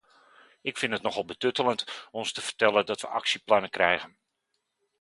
[0.61, 4.17] Ik vind het nogal betuttelend ons te vertellen dat we actieplannen krijgen.